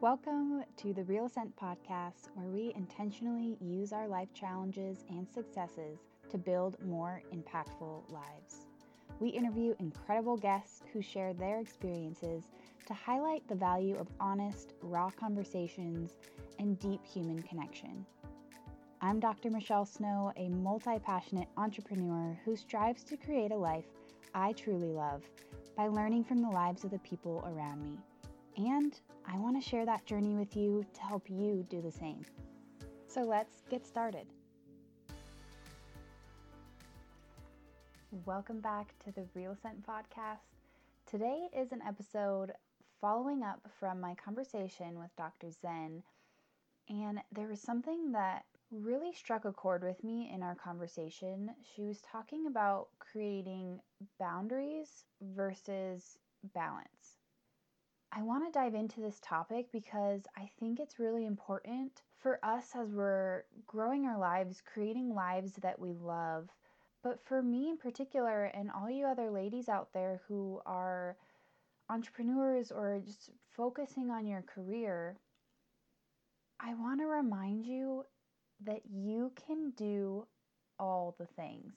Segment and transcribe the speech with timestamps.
[0.00, 5.98] Welcome to the Real Ascent podcast, where we intentionally use our life challenges and successes
[6.30, 8.66] to build more impactful lives.
[9.18, 12.44] We interview incredible guests who share their experiences
[12.86, 16.16] to highlight the value of honest, raw conversations
[16.58, 18.06] and deep human connection.
[19.02, 19.50] I'm Dr.
[19.50, 23.84] Michelle Snow, a multi passionate entrepreneur who strives to create a life
[24.34, 25.24] I truly love
[25.76, 27.98] by learning from the lives of the people around me.
[28.56, 32.22] And I want to share that journey with you to help you do the same.
[33.06, 34.26] So let's get started.
[38.26, 40.38] Welcome back to the Real Ascent podcast.
[41.06, 42.52] Today is an episode
[43.00, 45.50] following up from my conversation with Dr.
[45.62, 46.02] Zen.
[46.88, 51.50] And there was something that really struck a chord with me in our conversation.
[51.74, 53.80] She was talking about creating
[54.18, 56.18] boundaries versus
[56.54, 57.19] balance.
[58.12, 62.72] I want to dive into this topic because I think it's really important for us
[62.74, 66.48] as we're growing our lives, creating lives that we love.
[67.04, 71.16] But for me in particular, and all you other ladies out there who are
[71.88, 75.16] entrepreneurs or just focusing on your career,
[76.58, 78.04] I want to remind you
[78.64, 80.26] that you can do
[80.78, 81.74] all the things.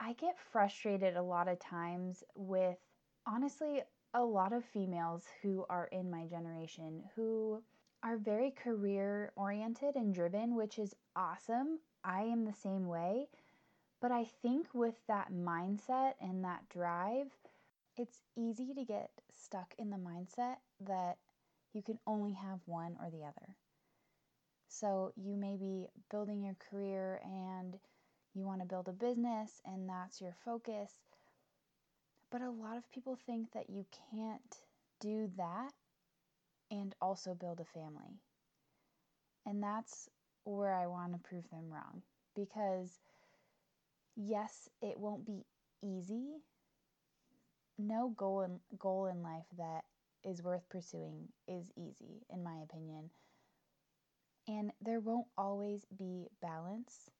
[0.00, 2.78] I get frustrated a lot of times with
[3.26, 3.82] honestly
[4.14, 7.62] a lot of females who are in my generation who
[8.02, 11.78] are very career oriented and driven, which is awesome.
[12.04, 13.28] I am the same way.
[14.00, 17.28] But I think with that mindset and that drive,
[17.96, 21.18] it's easy to get stuck in the mindset that
[21.72, 23.56] you can only have one or the other.
[24.68, 27.78] So you may be building your career and
[28.34, 30.90] you want to build a business, and that's your focus.
[32.32, 34.56] But a lot of people think that you can't
[35.00, 35.72] do that
[36.70, 38.22] and also build a family.
[39.44, 40.08] And that's
[40.44, 42.00] where I want to prove them wrong.
[42.34, 43.00] Because,
[44.16, 45.44] yes, it won't be
[45.84, 46.38] easy.
[47.78, 49.82] No goal in, goal in life that
[50.24, 53.10] is worth pursuing is easy, in my opinion.
[54.48, 57.10] And there won't always be balance,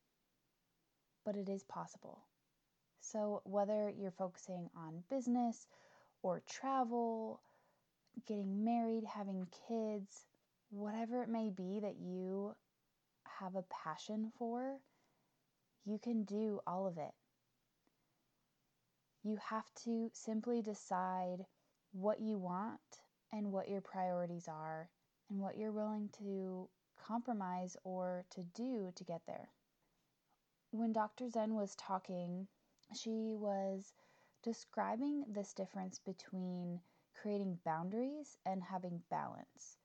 [1.24, 2.22] but it is possible.
[3.02, 5.66] So, whether you're focusing on business
[6.22, 7.42] or travel,
[8.26, 10.26] getting married, having kids,
[10.70, 12.54] whatever it may be that you
[13.40, 14.78] have a passion for,
[15.84, 17.12] you can do all of it.
[19.24, 21.44] You have to simply decide
[21.92, 22.80] what you want
[23.32, 24.88] and what your priorities are
[25.28, 29.48] and what you're willing to compromise or to do to get there.
[30.70, 31.28] When Dr.
[31.28, 32.46] Zen was talking
[32.96, 33.92] she was
[34.42, 36.80] describing this difference between
[37.14, 39.76] creating boundaries and having balance.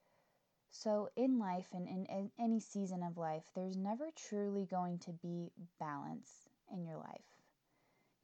[0.71, 5.51] So, in life and in any season of life, there's never truly going to be
[5.79, 7.25] balance in your life.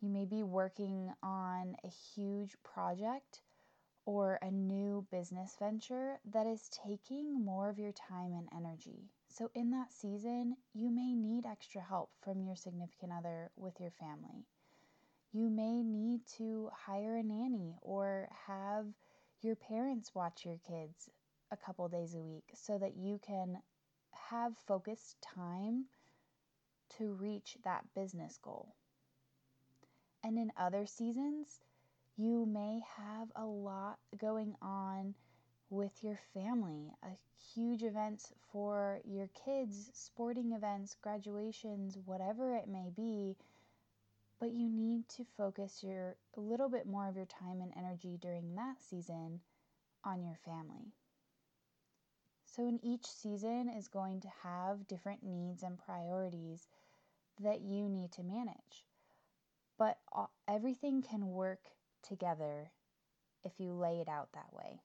[0.02, 3.42] You may be working on a huge project
[4.06, 9.10] or a new business venture that is taking more of your time and energy.
[9.30, 13.92] So, in that season, you may need extra help from your significant other with your
[13.92, 14.46] family
[15.34, 18.86] you may need to hire a nanny or have
[19.42, 21.10] your parents watch your kids
[21.52, 23.58] a couple days a week so that you can
[24.30, 25.86] have focused time
[26.98, 28.76] to reach that business goal.
[30.24, 31.60] And in other seasons,
[32.16, 35.16] you may have a lot going on
[35.70, 37.10] with your family, a
[37.54, 43.36] huge events for your kids, sporting events, graduations, whatever it may be
[44.44, 48.18] but you need to focus your a little bit more of your time and energy
[48.22, 49.40] during that season
[50.04, 50.92] on your family.
[52.46, 56.68] So in each season is going to have different needs and priorities
[57.40, 58.84] that you need to manage.
[59.80, 60.00] But
[60.46, 61.62] everything can work
[62.06, 62.70] together
[63.46, 64.82] if you lay it out that way.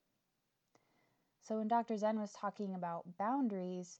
[1.42, 1.96] So when Dr.
[1.96, 3.98] Zen was talking about boundaries,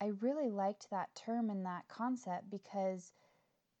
[0.00, 3.10] I really liked that term and that concept because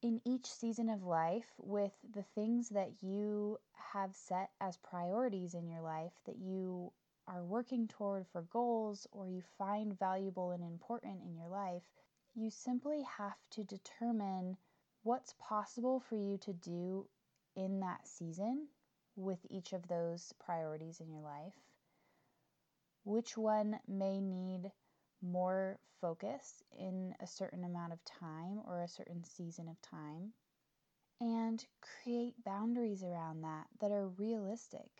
[0.02, 3.58] in each season of life with the things that you
[3.92, 6.92] have set as priorities in your life that you
[7.28, 11.82] are working toward for goals or you find valuable and important in your life,
[12.34, 14.56] you simply have to determine
[15.04, 17.06] what's possible for you to do
[17.54, 18.66] in that season
[19.14, 21.54] with each of those priorities in your life.
[23.04, 24.72] Which one may need
[25.20, 30.34] more focus in a certain amount of time or a certain season of time
[31.20, 34.90] and create boundaries around that that are realistic.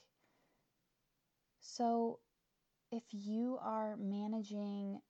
[1.61, 2.21] So,
[2.91, 5.01] if you are managing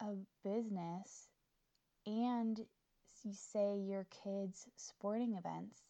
[0.00, 0.14] a
[0.44, 1.28] business
[2.06, 2.58] and
[3.24, 5.82] you say your kids' sporting events,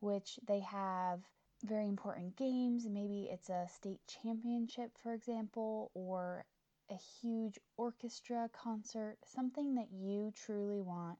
[0.00, 1.20] which they have
[1.64, 6.44] very important games, maybe it's a state championship, for example, or
[6.92, 11.18] a huge orchestra concert, something that you truly want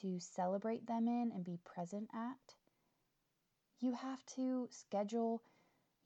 [0.00, 2.54] to celebrate them in and be present at,
[3.80, 5.42] you have to schedule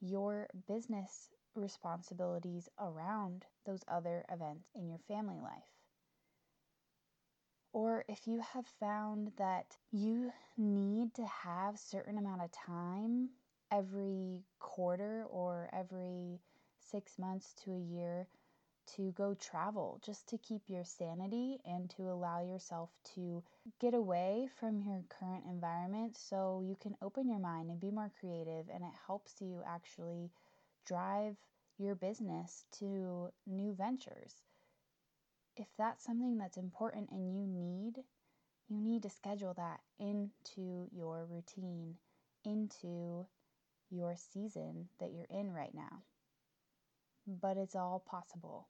[0.01, 5.63] your business responsibilities around those other events in your family life.
[7.71, 13.29] Or if you have found that you need to have certain amount of time
[13.71, 16.41] every quarter or every
[16.79, 18.27] 6 months to a year
[18.95, 23.43] to go travel just to keep your sanity and to allow yourself to
[23.79, 28.11] get away from your current environment so you can open your mind and be more
[28.19, 30.29] creative and it helps you actually
[30.85, 31.35] drive
[31.77, 34.33] your business to new ventures.
[35.55, 38.03] If that's something that's important and you need,
[38.69, 41.95] you need to schedule that into your routine,
[42.45, 43.25] into
[43.89, 46.03] your season that you're in right now.
[47.27, 48.67] But it's all possible.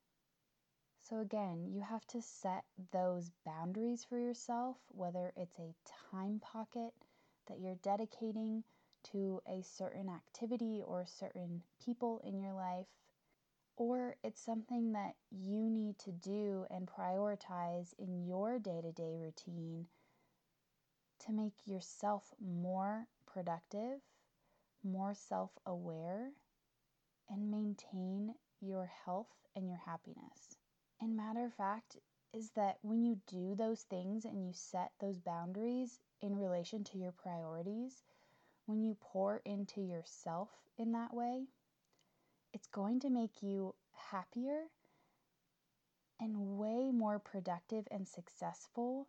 [1.10, 5.74] So, again, you have to set those boundaries for yourself, whether it's a
[6.12, 6.94] time pocket
[7.48, 8.64] that you're dedicating
[9.12, 12.86] to a certain activity or certain people in your life,
[13.76, 19.16] or it's something that you need to do and prioritize in your day to day
[19.18, 19.88] routine
[21.26, 24.00] to make yourself more productive,
[24.84, 26.34] more self aware,
[27.28, 30.60] and maintain your health and your happiness.
[31.02, 31.98] And matter of fact,
[32.34, 36.98] is that when you do those things and you set those boundaries in relation to
[36.98, 38.04] your priorities,
[38.66, 41.48] when you pour into yourself in that way,
[42.54, 43.74] it's going to make you
[44.12, 44.66] happier
[46.20, 49.08] and way more productive and successful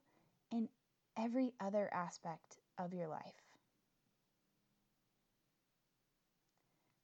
[0.53, 0.69] in
[1.17, 3.43] every other aspect of your life.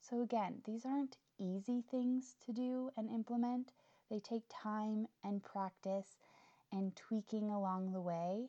[0.00, 3.72] So, again, these aren't easy things to do and implement.
[4.10, 6.16] They take time and practice
[6.72, 8.48] and tweaking along the way,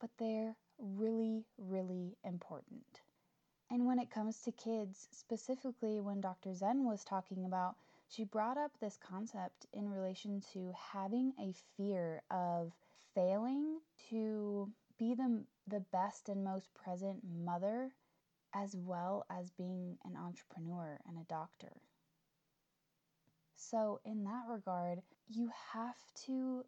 [0.00, 3.02] but they're really, really important.
[3.70, 6.54] And when it comes to kids, specifically when Dr.
[6.54, 7.76] Zen was talking about,
[8.08, 12.72] she brought up this concept in relation to having a fear of
[13.14, 17.92] failing to be the, the best and most present mother,
[18.52, 21.72] as well as being an entrepreneur and a doctor.
[23.62, 26.64] So, in that regard, you have to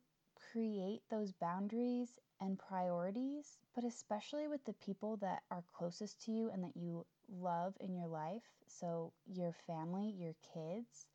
[0.53, 6.51] create those boundaries and priorities, but especially with the people that are closest to you
[6.51, 8.43] and that you love in your life.
[8.67, 11.07] So, your family, your kids,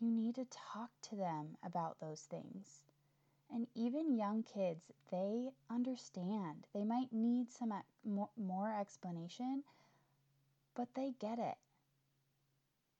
[0.00, 2.84] you need to talk to them about those things.
[3.50, 6.66] And even young kids, they understand.
[6.72, 7.74] They might need some
[8.36, 9.64] more explanation,
[10.74, 11.58] but they get it.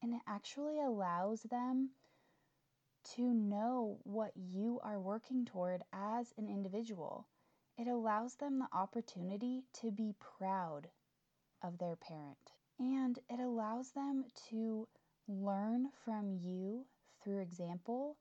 [0.02, 1.90] And it actually allows them
[3.16, 7.26] to know what you are working toward as an individual.
[7.76, 10.88] It allows them the opportunity to be proud
[11.62, 12.52] of their parent.
[12.78, 14.88] And it allows them to
[15.26, 16.86] learn from you
[17.22, 18.16] through example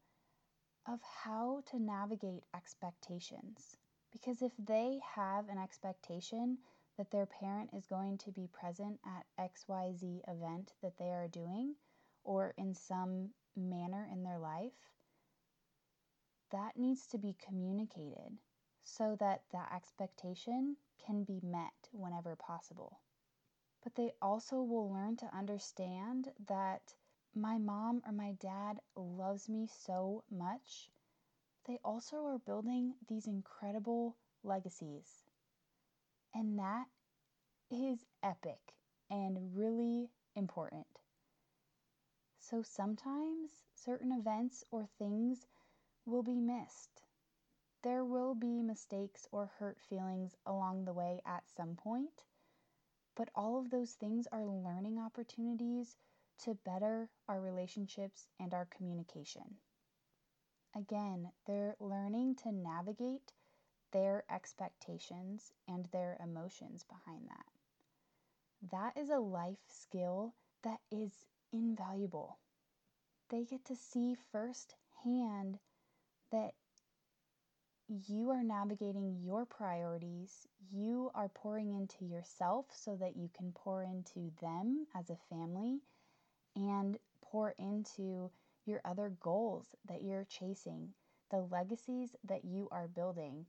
[0.88, 3.76] of how to navigate expectations.
[4.12, 6.58] Because if they have an expectation
[6.98, 11.76] that their parent is going to be present at XYZ event that they are doing,
[12.24, 14.72] or in some manner in their life,
[16.52, 18.38] that needs to be communicated
[18.84, 23.00] so that that expectation can be met whenever possible.
[23.84, 26.96] But they also will learn to understand that
[27.36, 30.90] my mom or my dad loves me so much.
[31.68, 35.24] They also are building these incredible legacies.
[36.34, 36.88] And that
[37.70, 38.60] is epic
[39.10, 40.88] and really important.
[42.50, 45.46] So sometimes certain events or things
[46.06, 47.02] will be missed.
[47.82, 52.24] There will be mistakes or hurt feelings along the way at some point,
[53.16, 55.98] but all of those things are learning opportunities
[56.38, 59.58] to better our relationships and our communication.
[60.74, 63.34] Again, they're learning to navigate
[63.92, 67.46] their expectations and their emotions behind that.
[68.72, 72.38] That is a life skill that is invaluable.
[73.30, 75.60] They get to see firsthand
[76.32, 76.54] that
[78.08, 83.84] you are navigating your priorities, you are pouring into yourself so that you can pour
[83.84, 85.80] into them as a family,
[86.56, 88.30] and pour into
[88.66, 90.90] your other goals that you're chasing,
[91.32, 93.46] the legacies that you are building.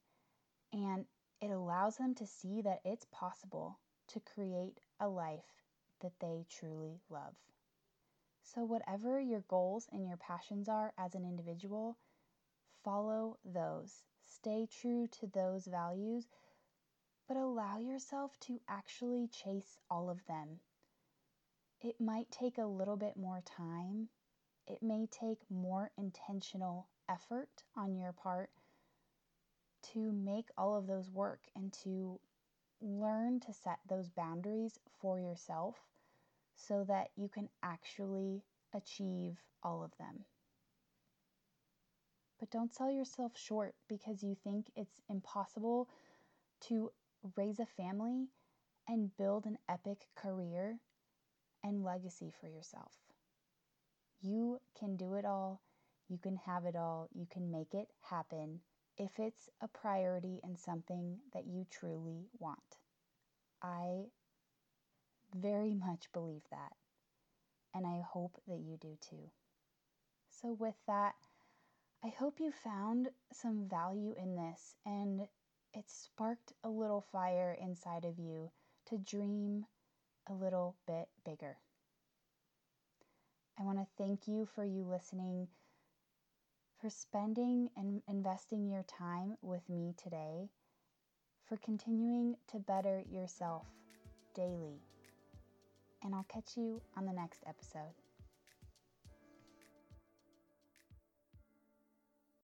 [0.73, 1.05] And
[1.40, 3.78] it allows them to see that it's possible
[4.09, 5.64] to create a life
[6.00, 7.35] that they truly love.
[8.55, 11.99] So, whatever your goals and your passions are as an individual,
[12.83, 14.05] follow those.
[14.26, 16.26] Stay true to those values,
[17.26, 20.61] but allow yourself to actually chase all of them.
[21.83, 24.09] It might take a little bit more time.
[24.67, 28.49] It may take more intentional effort on your part
[29.93, 32.19] to make all of those work and to
[32.81, 35.76] learn to set those boundaries for yourself
[36.69, 38.43] so that you can actually
[38.75, 40.27] achieve all of them.
[42.39, 45.89] But don't sell yourself short because you think it's impossible
[46.69, 46.93] to
[47.37, 48.29] raise a family
[48.87, 50.79] and build an epic career
[51.65, 52.93] and legacy for yourself.
[54.21, 55.63] You can do it all.
[56.09, 57.09] You can have it all.
[57.13, 58.61] You can make it happen
[58.97, 62.59] if it's a priority and something that you truly want.
[63.63, 64.07] I
[65.35, 66.73] very much believe that,
[67.75, 69.31] and I hope that you do too.
[70.31, 71.15] So, with that,
[72.05, 75.23] I hope you found some value in this and
[75.75, 78.51] it sparked a little fire inside of you
[78.87, 79.67] to dream
[80.29, 81.59] a little bit bigger.
[83.59, 85.49] I want to thank you for you listening
[86.81, 90.49] for spending and investing your time with me today,
[91.45, 93.67] for continuing to better yourself
[94.35, 94.88] daily.
[96.02, 97.95] And I'll catch you on the next episode.